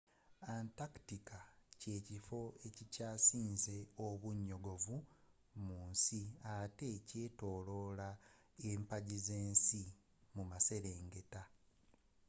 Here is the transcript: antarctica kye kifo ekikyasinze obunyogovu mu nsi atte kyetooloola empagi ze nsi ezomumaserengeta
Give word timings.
antarctica 0.59 1.39
kye 1.79 1.95
kifo 2.07 2.41
ekikyasinze 2.67 3.77
obunyogovu 4.07 4.95
mu 5.65 5.77
nsi 5.91 6.21
atte 6.57 6.89
kyetooloola 7.07 8.09
empagi 8.69 9.17
ze 9.25 9.39
nsi 9.53 9.81
ezomumaserengeta 9.91 11.41